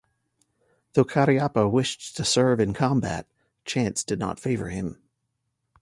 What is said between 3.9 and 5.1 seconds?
did not favour him.